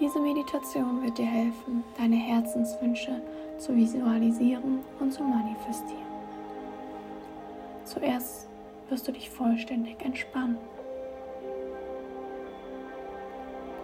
Diese 0.00 0.18
Meditation 0.18 1.02
wird 1.02 1.18
dir 1.18 1.26
helfen, 1.26 1.84
deine 1.96 2.16
Herzenswünsche 2.16 3.22
zu 3.58 3.76
visualisieren 3.76 4.80
und 4.98 5.12
zu 5.12 5.22
manifestieren. 5.22 6.02
Zuerst 7.84 8.48
wirst 8.88 9.06
du 9.06 9.12
dich 9.12 9.30
vollständig 9.30 10.04
entspannen. 10.04 10.58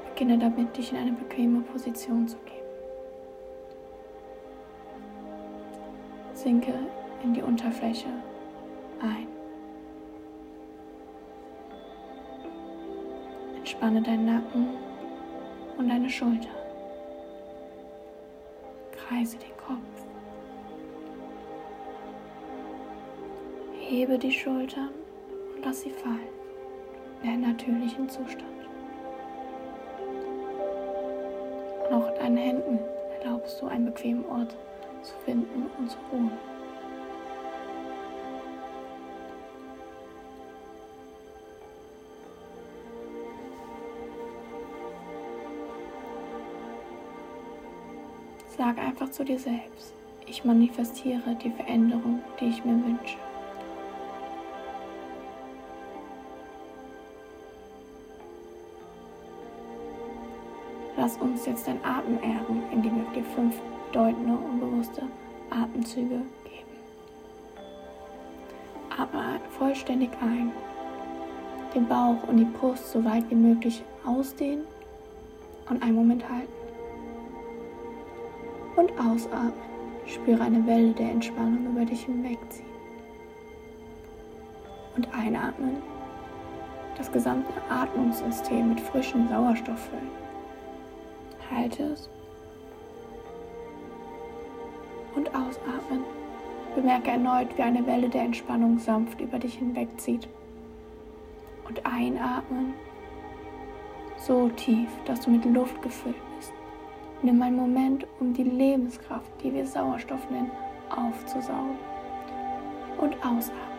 Beginne 0.09 0.39
damit, 0.39 0.77
dich 0.77 0.91
in 0.91 0.99
eine 0.99 1.13
bequeme 1.13 1.61
Position 1.61 2.27
zu 2.27 2.37
geben. 2.39 2.51
Sinke 6.35 6.75
in 7.23 7.35
die 7.35 7.43
Unterfläche 7.43 8.09
ein. 9.01 9.29
Entspanne 13.57 14.03
deinen 14.03 14.27
Nacken 14.27 14.90
und 15.81 15.89
deine 15.89 16.11
Schulter. 16.11 16.51
Kreise 18.93 19.39
den 19.39 19.57
Kopf. 19.57 19.79
Hebe 23.79 24.19
die 24.19 24.31
Schultern 24.31 24.91
und 25.57 25.65
lass 25.65 25.81
sie 25.81 25.91
fallen 25.91 26.29
in 27.23 27.31
einen 27.31 27.43
natürlichen 27.53 28.11
Zustand. 28.11 28.45
Und 31.89 31.95
auch 31.95 32.11
deinen 32.19 32.37
Händen 32.37 32.79
erlaubst 33.19 33.61
du 33.63 33.67
einen 33.67 33.87
bequemen 33.87 34.27
Ort 34.27 34.55
zu 35.03 35.15
finden 35.25 35.71
und 35.79 35.91
zu 35.91 35.97
ruhen. 36.13 36.50
Sag 48.61 48.77
einfach 48.77 49.11
zu 49.11 49.25
dir 49.25 49.39
selbst, 49.39 49.95
ich 50.27 50.45
manifestiere 50.45 51.35
die 51.43 51.49
Veränderung, 51.49 52.21
die 52.39 52.49
ich 52.49 52.63
mir 52.63 52.75
wünsche. 52.75 53.17
Lass 60.99 61.17
uns 61.17 61.47
jetzt 61.47 61.69
dein 61.69 61.83
Atem 61.83 62.19
ehren, 62.23 62.63
indem 62.71 62.97
wir 62.97 63.11
dir 63.15 63.25
fünf 63.35 63.57
bedeutende 63.87 64.35
und 64.35 64.61
bewusste 64.61 65.05
Atemzüge 65.49 66.21
geben. 66.45 66.77
Atme 68.91 69.41
vollständig 69.59 70.11
ein, 70.21 70.53
den 71.75 71.89
Bauch 71.89 72.29
und 72.29 72.37
die 72.37 72.45
Brust 72.45 72.93
so 72.93 73.03
weit 73.07 73.25
wie 73.31 73.37
möglich 73.37 73.83
ausdehnen 74.05 74.67
und 75.71 75.83
einen 75.83 75.95
Moment 75.95 76.29
halten. 76.29 76.60
Und 78.81 78.99
ausatmen, 78.99 79.53
spüre 80.07 80.41
eine 80.41 80.67
Welle 80.67 80.93
der 80.93 81.11
Entspannung 81.11 81.67
über 81.67 81.85
dich 81.85 82.07
hinwegziehen. 82.07 82.65
Und 84.97 85.07
einatmen, 85.13 85.83
das 86.97 87.13
gesamte 87.13 87.53
Atmungssystem 87.69 88.71
mit 88.71 88.81
frischem 88.81 89.29
Sauerstoff 89.29 89.91
füllen. 89.91 90.09
Halte 91.51 91.83
es 91.93 92.09
und 95.15 95.29
ausatmen. 95.29 96.03
Bemerke 96.75 97.11
erneut, 97.11 97.49
wie 97.59 97.63
eine 97.63 97.87
Welle 97.87 98.09
der 98.09 98.23
Entspannung 98.23 98.79
sanft 98.79 99.21
über 99.21 99.39
dich 99.39 99.57
hinwegzieht. 99.59 100.27
Und 101.69 101.85
einatmen, 101.85 102.73
so 104.17 104.49
tief, 104.49 104.89
dass 105.05 105.21
du 105.21 105.33
mit 105.33 105.45
Luft 105.45 105.83
gefüllt 105.83 106.15
bist. 106.15 106.30
Nimm 107.23 107.43
einen 107.43 107.57
Moment, 107.57 108.07
um 108.19 108.33
die 108.33 108.45
Lebenskraft, 108.45 109.31
die 109.43 109.53
wir 109.53 109.67
Sauerstoff 109.67 110.31
nennen, 110.31 110.51
aufzusaugen. 110.89 111.79
Und 112.99 113.15
ausatmen. 113.25 113.71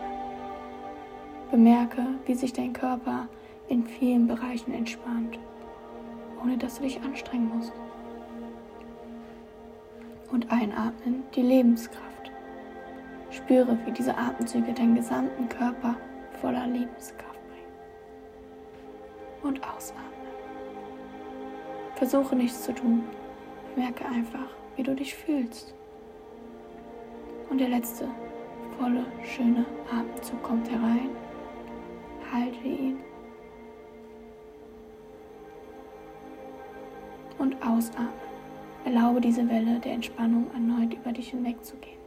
Bemerke, 1.51 2.05
wie 2.25 2.33
sich 2.33 2.53
dein 2.53 2.73
Körper 2.73 3.27
in 3.67 3.85
vielen 3.85 4.27
Bereichen 4.27 4.73
entspannt, 4.73 5.37
ohne 6.41 6.57
dass 6.57 6.77
du 6.77 6.83
dich 6.83 7.01
anstrengen 7.01 7.51
musst 7.55 7.73
und 10.31 10.51
einatmen 10.51 11.23
die 11.35 11.41
Lebenskraft. 11.41 12.31
Spüre, 13.29 13.77
wie 13.85 13.91
diese 13.91 14.17
Atemzüge 14.17 14.73
deinen 14.73 14.95
gesamten 14.95 15.47
Körper 15.47 15.95
voller 16.41 16.67
Lebenskraft 16.67 17.39
bringen. 17.49 17.71
Und 19.43 19.63
ausatmen. 19.63 20.05
Versuche 21.95 22.35
nichts 22.35 22.63
zu 22.63 22.73
tun. 22.73 23.03
Merke 23.75 24.05
einfach, 24.05 24.49
wie 24.75 24.83
du 24.83 24.95
dich 24.95 25.15
fühlst. 25.15 25.73
Und 27.49 27.59
der 27.59 27.69
letzte 27.69 28.07
volle, 28.77 29.05
schöne 29.23 29.65
Atemzug 29.91 30.41
kommt 30.43 30.69
herein. 30.69 31.09
Halte 32.31 32.67
ihn. 32.67 32.99
Und 37.37 37.55
ausatmen. 37.65 38.09
Erlaube 38.85 39.21
diese 39.21 39.47
Welle 39.47 39.79
der 39.79 39.93
Entspannung 39.93 40.47
erneut 40.53 40.93
über 40.93 41.11
dich 41.11 41.29
hinwegzugehen. 41.29 41.99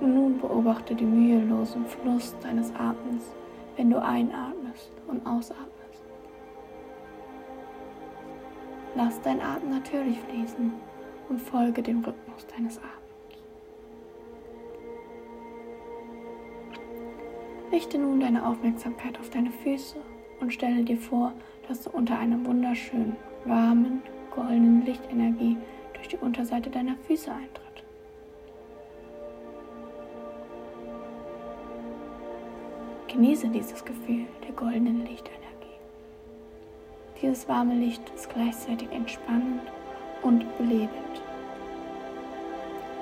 Nun 0.00 0.38
beobachte 0.38 0.94
den 0.94 1.12
mühelosen 1.12 1.84
Fluss 1.86 2.34
deines 2.40 2.70
Atems, 2.74 3.24
wenn 3.76 3.90
du 3.90 4.00
einatmest 4.00 4.90
und 5.06 5.26
ausatmest. 5.26 5.87
Lass 8.98 9.20
dein 9.22 9.40
Atem 9.40 9.70
natürlich 9.70 10.18
fließen 10.18 10.72
und 11.28 11.40
folge 11.40 11.84
dem 11.84 11.98
Rhythmus 11.98 12.44
deines 12.48 12.78
Atems. 12.78 13.44
Richte 17.70 17.96
nun 17.96 18.18
deine 18.18 18.44
Aufmerksamkeit 18.44 19.16
auf 19.20 19.30
deine 19.30 19.52
Füße 19.52 19.98
und 20.40 20.52
stelle 20.52 20.82
dir 20.82 20.96
vor, 20.96 21.32
dass 21.68 21.84
du 21.84 21.90
unter 21.90 22.18
einer 22.18 22.44
wunderschönen, 22.44 23.14
warmen, 23.44 24.02
goldenen 24.34 24.84
Lichtenergie 24.84 25.56
durch 25.94 26.08
die 26.08 26.16
Unterseite 26.16 26.68
deiner 26.68 26.96
Füße 27.06 27.30
eintritt. 27.30 27.84
Genieße 33.06 33.48
dieses 33.50 33.84
Gefühl 33.84 34.26
der 34.44 34.54
goldenen 34.56 35.06
Lichtenergie. 35.06 35.47
Dieses 37.20 37.48
warme 37.48 37.74
Licht 37.74 38.02
ist 38.14 38.30
gleichzeitig 38.32 38.92
entspannend 38.92 39.62
und 40.22 40.56
belebend. 40.56 40.90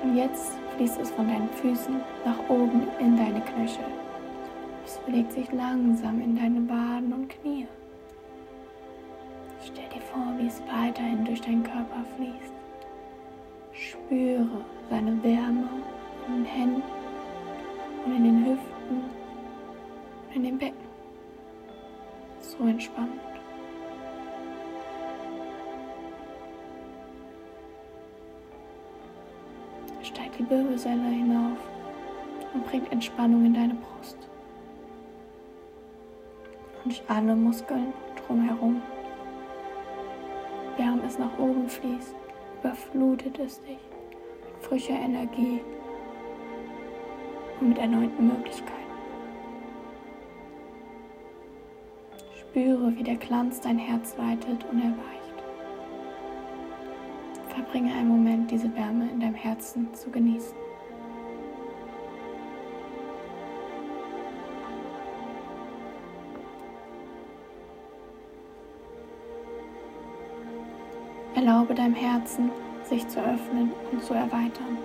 Und 0.02 0.16
jetzt 0.16 0.52
fließt 0.76 0.98
es 1.00 1.10
von 1.10 1.28
deinen 1.28 1.50
Füßen 1.50 2.00
nach 2.24 2.38
oben 2.48 2.88
in 2.98 3.16
deine 3.16 3.42
Knöchel. 3.42 3.84
Es 4.86 4.96
bewegt 4.98 5.32
sich 5.32 5.52
langsam 5.52 6.22
in 6.22 6.34
deine 6.34 6.66
Waden 6.66 7.12
und 7.12 7.28
Knie. 7.28 7.66
Stell 9.62 9.88
dir 9.88 10.00
vor, 10.00 10.32
wie 10.38 10.46
es 10.46 10.62
weiterhin 10.62 11.24
durch 11.24 11.42
deinen 11.42 11.62
Körper 11.62 12.04
fließt. 12.16 12.54
Spüre 13.72 14.64
seine 14.88 15.22
Wärme 15.22 15.68
in 16.28 16.34
den 16.36 16.44
Händen 16.44 16.82
und 18.06 18.16
in 18.16 18.24
den 18.24 18.46
Hüften 18.46 19.04
und 20.28 20.36
in 20.36 20.42
dem 20.42 20.58
Becken. 20.58 20.86
So 22.40 22.64
entspannt. 22.64 23.25
Steigt 30.06 30.38
die 30.38 30.48
Wirbelsäule 30.48 31.08
hinauf 31.08 31.58
und 32.54 32.64
bringt 32.66 32.90
Entspannung 32.92 33.44
in 33.44 33.54
deine 33.54 33.74
Brust 33.74 34.16
und 36.84 37.02
alle 37.08 37.34
Muskeln 37.34 37.92
drumherum 38.16 38.80
während 40.76 41.04
es 41.04 41.18
nach 41.18 41.38
oben 41.38 41.68
fließt, 41.68 42.14
überflutet 42.60 43.38
es 43.38 43.60
dich 43.60 43.78
mit 43.78 44.62
frischer 44.62 44.94
Energie 44.94 45.60
und 47.60 47.70
mit 47.70 47.78
erneuten 47.78 48.28
Möglichkeiten. 48.28 48.72
Spüre, 52.38 52.96
wie 52.96 53.02
der 53.02 53.16
Glanz 53.16 53.60
dein 53.60 53.78
Herz 53.78 54.16
weitet 54.18 54.64
und 54.70 54.80
erweicht. 54.80 55.25
Verbringe 57.76 57.94
einen 57.94 58.08
Moment, 58.08 58.50
diese 58.50 58.74
Wärme 58.74 59.06
in 59.12 59.20
deinem 59.20 59.34
Herzen 59.34 59.92
zu 59.92 60.10
genießen. 60.10 60.56
Erlaube 71.34 71.74
deinem 71.74 71.94
Herzen, 71.94 72.50
sich 72.82 73.06
zu 73.08 73.20
öffnen 73.20 73.70
und 73.92 74.02
zu 74.02 74.14
erweitern. 74.14 74.78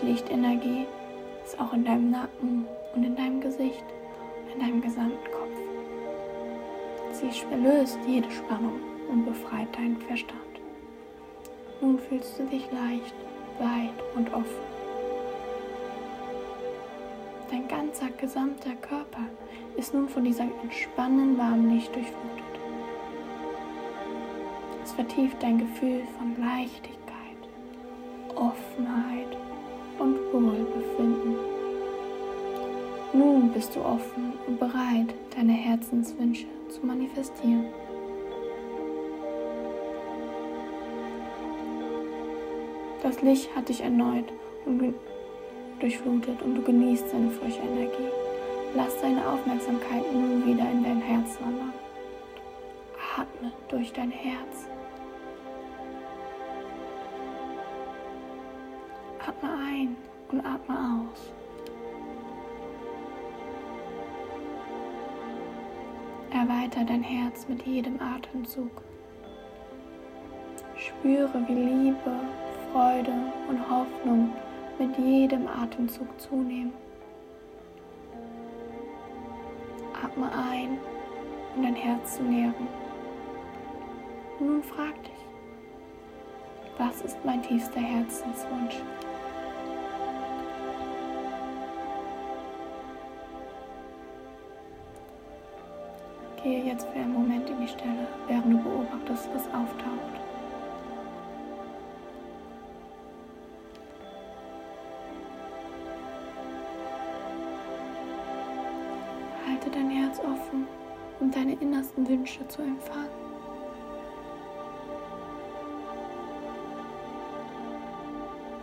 Lichtenergie 0.00 0.86
ist 1.44 1.60
auch 1.60 1.74
in 1.74 1.84
deinem 1.84 2.10
Nacken 2.10 2.64
und 2.94 3.04
in 3.04 3.14
deinem 3.14 3.42
Gesicht 3.42 3.84
in 4.58 4.66
deinem 4.66 4.82
gesamten 4.82 5.30
Kopf. 5.30 5.48
Sie 7.12 7.30
löst 7.54 7.98
jede 8.06 8.30
Spannung 8.30 8.80
und 9.08 9.24
befreit 9.24 9.74
deinen 9.76 9.96
Verstand. 9.98 10.40
Nun 11.80 11.98
fühlst 11.98 12.38
du 12.38 12.44
dich 12.44 12.68
leicht, 12.72 13.14
weit 13.58 13.94
und 14.16 14.32
offen. 14.32 14.68
Dein 17.50 17.68
ganzer 17.68 18.08
gesamter 18.20 18.74
Körper 18.82 19.26
ist 19.76 19.94
nun 19.94 20.08
von 20.08 20.24
dieser 20.24 20.46
entspannenden 20.62 21.38
warmen 21.38 21.74
Licht 21.74 21.94
durchflutet. 21.94 22.44
Es 24.82 24.92
vertieft 24.92 25.40
dein 25.40 25.58
Gefühl 25.58 26.02
von 26.18 26.36
Leichtigkeit, 26.44 27.38
Offenheit 28.34 29.36
und 29.98 30.18
Wohlbefinden. 30.32 31.37
Nun 33.12 33.50
bist 33.52 33.74
du 33.74 33.80
offen 33.80 34.34
und 34.46 34.58
bereit, 34.58 35.14
deine 35.34 35.52
Herzenswünsche 35.52 36.46
zu 36.68 36.84
manifestieren. 36.84 37.66
Das 43.02 43.22
Licht 43.22 43.54
hat 43.56 43.68
dich 43.68 43.80
erneut 43.80 44.32
durchflutet 45.80 46.42
und 46.42 46.54
du 46.56 46.62
genießt 46.62 47.10
seine 47.10 47.30
frische 47.30 47.60
Energie. 47.60 48.10
Lass 48.74 49.00
deine 49.00 49.26
Aufmerksamkeit 49.26 50.12
nun 50.12 50.44
wieder 50.44 50.70
in 50.70 50.82
dein 50.82 51.00
Herz 51.00 51.38
wandern. 51.40 51.72
Atme 53.16 53.52
durch 53.68 53.92
dein 53.92 54.10
Herz. 54.10 54.68
Atme 59.26 59.50
ein 59.50 59.96
und 60.30 60.40
atme 60.40 60.74
aus. 60.74 61.32
Erweiter 66.48 66.82
dein 66.82 67.02
Herz 67.02 67.46
mit 67.46 67.66
jedem 67.66 68.00
Atemzug. 68.00 68.70
Spüre, 70.76 71.44
wie 71.46 71.52
Liebe, 71.52 72.20
Freude 72.72 73.12
und 73.50 73.70
Hoffnung 73.70 74.32
mit 74.78 74.96
jedem 74.96 75.46
Atemzug 75.46 76.08
zunehmen. 76.18 76.72
Atme 80.02 80.30
ein, 80.50 80.78
um 81.54 81.64
dein 81.64 81.74
Herz 81.74 82.16
zu 82.16 82.22
nähren. 82.22 82.66
nun 84.40 84.62
frag 84.62 84.94
dich, 85.02 85.26
was 86.78 87.02
ist 87.02 87.18
mein 87.26 87.42
tiefster 87.42 87.80
Herzenswunsch? 87.80 88.76
Gehe 96.42 96.64
jetzt 96.64 96.86
für 96.86 97.00
einen 97.00 97.12
Moment 97.12 97.50
in 97.50 97.60
die 97.60 97.66
Stelle, 97.66 98.06
während 98.28 98.52
du 98.52 98.58
beobachtest, 98.58 99.28
was 99.34 99.46
auftaucht. 99.46 100.20
Halte 109.48 109.70
dein 109.70 109.90
Herz 109.90 110.20
offen, 110.20 110.68
um 111.18 111.30
deine 111.32 111.54
innersten 111.54 112.08
Wünsche 112.08 112.46
zu 112.46 112.62
empfangen. 112.62 113.08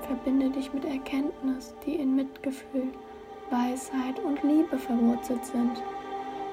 Verbinde 0.08 0.50
dich 0.50 0.72
mit 0.74 0.86
Erkenntnis, 0.86 1.76
die 1.86 1.96
in 1.96 2.16
Mitgefühl, 2.16 2.94
Weisheit 3.50 4.18
und 4.24 4.42
Liebe 4.44 4.78
verwurzelt 4.78 5.44
sind. 5.46 5.84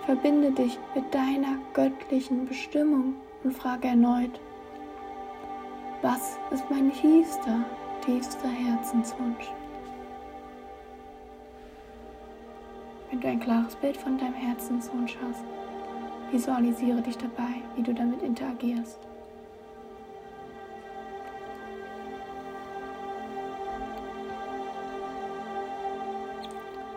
Verbinde 0.07 0.51
dich 0.51 0.79
mit 0.97 1.15
deiner 1.15 1.59
göttlichen 1.75 2.45
Bestimmung 2.47 3.15
und 3.45 3.53
frage 3.53 3.87
erneut, 3.87 4.41
was 6.03 6.37
ist 6.51 6.69
mein 6.69 6.93
tiefster, 6.93 7.65
tiefster 8.05 8.49
Herzenswunsch? 8.49 9.53
Wenn 13.11 13.21
du 13.21 13.29
ein 13.29 13.39
klares 13.39 13.77
Bild 13.77 13.97
von 13.97 14.19
deinem 14.19 14.35
Herzenswunsch 14.35 15.17
hast, 15.25 15.45
visualisiere 16.33 17.01
dich 17.01 17.17
dabei, 17.19 17.63
wie 17.77 17.83
du 17.83 17.95
damit 17.95 18.23
interagierst. 18.23 18.99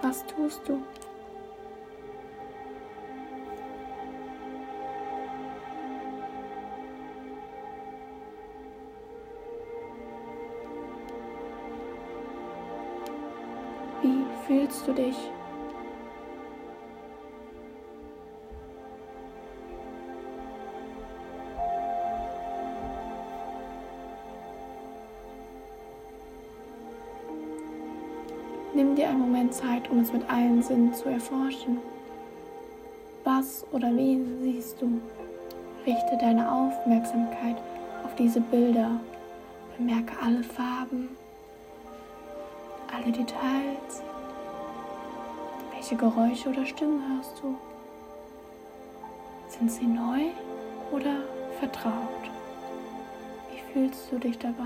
Was 0.02 0.26
tust 0.26 0.62
du? 0.68 0.82
Fühlst 14.66 14.88
du 14.88 14.94
dich? 14.94 15.16
Nimm 28.74 28.96
dir 28.96 29.08
einen 29.08 29.20
Moment 29.20 29.54
Zeit, 29.54 29.90
um 29.90 30.00
es 30.00 30.12
mit 30.12 30.30
allen 30.30 30.62
Sinnen 30.62 30.94
zu 30.94 31.10
erforschen. 31.10 31.78
Was 33.24 33.66
oder 33.72 33.96
wen 33.96 34.42
siehst 34.42 34.82
du? 34.82 35.00
Richte 35.86 36.18
deine 36.20 36.52
Aufmerksamkeit 36.52 37.58
auf 38.04 38.16
diese 38.16 38.42
Bilder. 38.42 39.00
Bemerke 39.78 40.14
alle 40.22 40.44
Farben, 40.44 41.10
alle 42.92 43.12
Details. 43.12 44.04
Welche 45.88 45.98
Geräusche 45.98 46.50
oder 46.50 46.66
Stimmen 46.66 47.00
hörst 47.16 47.40
du? 47.44 47.56
Sind 49.48 49.72
sie 49.72 49.86
neu 49.86 50.32
oder 50.92 51.18
vertraut? 51.60 51.94
Wie 53.52 53.72
fühlst 53.72 54.12
du 54.12 54.18
dich 54.18 54.40
dabei? 54.40 54.64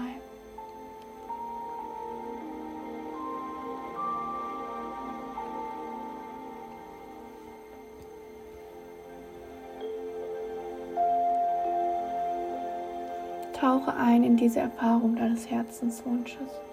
Tauche 13.52 13.94
ein 13.94 14.24
in 14.24 14.38
diese 14.38 14.62
Erfahrung 14.62 15.18
deines 15.18 15.50
Herzenswunsches. 15.50 16.69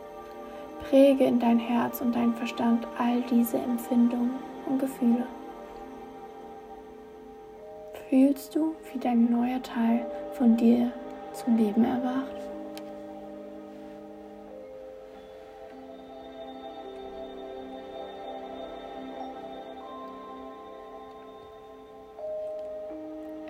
Präge 0.89 1.25
in 1.25 1.41
dein 1.41 1.59
Herz 1.59 2.01
und 2.01 2.15
dein 2.15 2.33
Verstand 2.35 2.87
all 2.97 3.21
diese 3.23 3.59
Empfindungen 3.59 4.35
und 4.67 4.79
Gefühle. 4.79 5.27
Fühlst 8.09 8.55
du, 8.55 8.77
wie 8.93 8.99
dein 9.01 9.31
neuer 9.31 9.61
Teil 9.63 10.07
von 10.35 10.57
dir 10.57 10.93
zum 11.33 11.57
Leben 11.57 11.85
erwacht? 11.85 12.37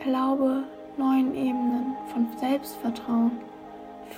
Erlaube 0.03 0.63
neuen 0.97 1.35
Ebenen 1.35 1.97
von 2.15 2.29
Selbstvertrauen, 2.39 3.33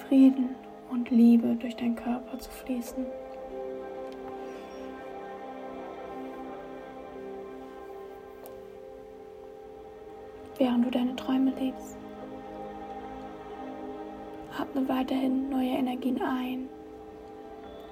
Frieden 0.06 0.54
und 0.90 1.10
Liebe 1.10 1.56
durch 1.56 1.76
deinen 1.76 1.96
Körper 1.96 2.38
zu 2.38 2.50
fließen. 2.50 3.06
Während 10.58 10.86
du 10.86 10.90
deine 10.90 11.14
Träume 11.14 11.52
lebst, 11.58 11.96
atme 14.58 14.88
weiterhin 14.88 15.48
neue 15.48 15.70
Energien 15.70 16.20
ein. 16.20 16.68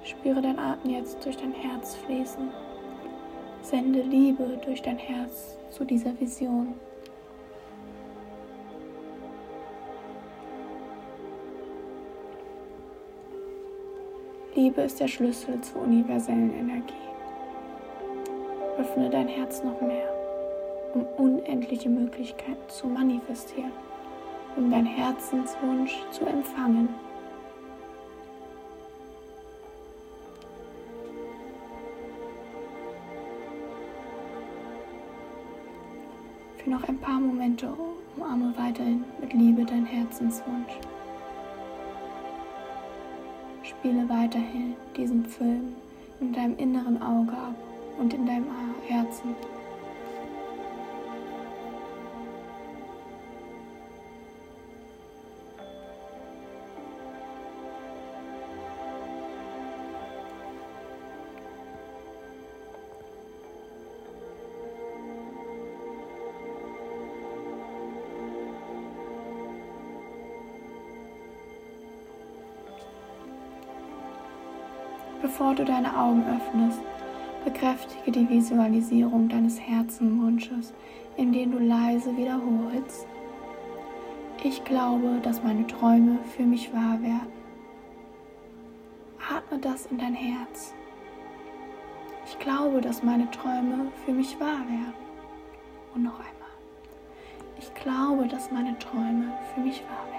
Spüre 0.03 0.41
dein 0.41 0.59
Atem 0.59 0.91
jetzt 0.91 1.25
durch 1.25 1.37
dein 1.37 1.53
Herz 1.53 1.95
fließen. 1.95 2.49
Sende 3.61 4.01
Liebe 4.01 4.59
durch 4.65 4.81
dein 4.81 4.97
Herz 4.97 5.57
zu 5.69 5.85
dieser 5.85 6.17
Vision. 6.19 6.75
Liebe 14.57 14.81
ist 14.81 14.99
der 14.99 15.07
Schlüssel 15.07 15.61
zur 15.61 15.83
universellen 15.83 16.51
Energie. 16.51 16.93
Öffne 18.79 19.07
dein 19.07 19.27
Herz 19.27 19.63
noch 19.63 19.79
mehr, 19.81 20.09
um 20.95 21.05
unendliche 21.23 21.89
Möglichkeiten 21.89 22.67
zu 22.67 22.87
manifestieren, 22.87 23.71
um 24.55 24.71
deinen 24.71 24.87
Herzenswunsch 24.87 25.95
zu 26.09 26.25
empfangen. 26.25 26.89
Für 36.57 36.69
noch 36.71 36.83
ein 36.87 36.97
paar 36.97 37.19
Momente 37.19 37.69
umarme 38.15 38.51
weiterhin 38.57 39.03
mit 39.21 39.33
Liebe 39.33 39.63
deinen 39.65 39.85
Herzenswunsch. 39.85 40.79
Spiele 43.79 44.09
weiterhin 44.09 44.75
diesen 44.95 45.25
Film 45.25 45.75
in 46.19 46.33
deinem 46.33 46.57
inneren 46.57 46.99
Auge 46.99 47.33
ab 47.33 47.55
und 47.99 48.11
in 48.11 48.25
deinem 48.25 48.47
Herzen. 48.87 49.35
Bevor 75.37 75.53
du 75.53 75.65
deine 75.65 75.95
Augen 75.95 76.23
öffnest, 76.35 76.81
bekräftige 77.45 78.11
die 78.11 78.27
Visualisierung 78.27 79.29
deines 79.29 79.61
Herzenwunsches, 79.61 80.73
indem 81.15 81.51
du 81.51 81.59
leise 81.59 82.17
wiederholst. 82.17 83.05
Ich 84.43 84.63
glaube, 84.63 85.19
dass 85.21 85.43
meine 85.43 85.67
Träume 85.67 86.17
für 86.35 86.41
mich 86.41 86.73
wahr 86.73 86.99
werden. 87.03 87.31
Atme 89.31 89.59
das 89.59 89.85
in 89.85 89.99
dein 89.99 90.15
Herz. 90.15 90.73
Ich 92.25 92.39
glaube, 92.39 92.81
dass 92.81 93.03
meine 93.03 93.29
Träume 93.29 93.91
für 94.07 94.13
mich 94.13 94.39
wahr 94.39 94.65
werden. 94.67 94.95
Und 95.93 96.01
noch 96.01 96.17
einmal. 96.17 96.57
Ich 97.59 97.71
glaube, 97.75 98.27
dass 98.27 98.51
meine 98.51 98.75
Träume 98.79 99.33
für 99.53 99.61
mich 99.61 99.83
wahr 99.83 100.07
werden. 100.09 100.16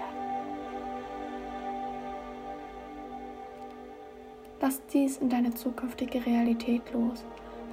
Lass 4.61 4.81
dies 4.87 5.17
in 5.17 5.29
deine 5.29 5.53
zukünftige 5.53 6.25
Realität 6.25 6.81
los, 6.91 7.23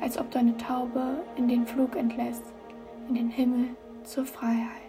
als 0.00 0.19
ob 0.19 0.31
du 0.31 0.38
eine 0.38 0.57
Taube 0.57 1.25
in 1.37 1.49
den 1.49 1.66
Flug 1.66 1.97
entlässt, 1.97 2.45
in 3.09 3.14
den 3.16 3.28
Himmel 3.28 3.71
zur 4.05 4.25
Freiheit. 4.25 4.86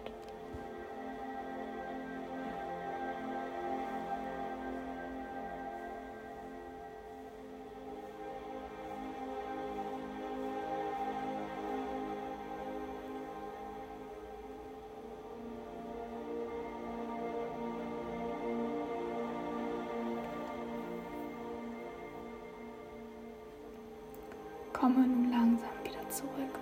Komme 24.78 25.06
nun 25.06 25.30
langsam 25.30 25.68
wieder 25.82 26.08
zurück. 26.08 26.54